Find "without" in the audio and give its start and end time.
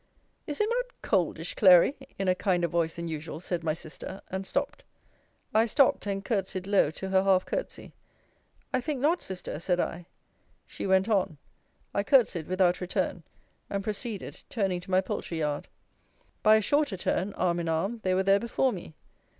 12.47-12.81